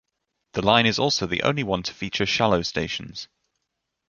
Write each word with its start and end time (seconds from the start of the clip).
The 0.53 0.63
line 0.63 0.87
is 0.87 0.97
also 0.97 1.27
the 1.27 1.43
only 1.43 1.61
one 1.61 1.83
to 1.83 1.93
feature 1.93 2.25
shallow 2.25 2.63
stations. 2.63 3.27